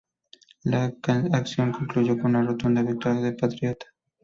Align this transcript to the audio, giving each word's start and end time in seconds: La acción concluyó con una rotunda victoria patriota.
La 0.63 0.91
acción 1.33 1.71
concluyó 1.71 2.17
con 2.17 2.35
una 2.35 2.41
rotunda 2.41 2.81
victoria 2.81 3.35
patriota. 3.39 3.85